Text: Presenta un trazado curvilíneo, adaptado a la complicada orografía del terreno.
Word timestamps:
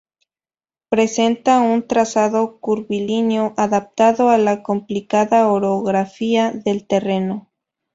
Presenta 0.89 1.59
un 1.59 1.87
trazado 1.87 2.59
curvilíneo, 2.59 3.53
adaptado 3.55 4.29
a 4.31 4.39
la 4.39 4.63
complicada 4.63 5.47
orografía 5.51 6.51
del 6.51 6.87
terreno. 6.87 7.51